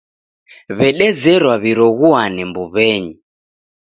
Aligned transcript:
W'edezerwa 0.77 1.55
w'iroghuane 1.61 2.41
mbuw'enyi. 2.49 3.13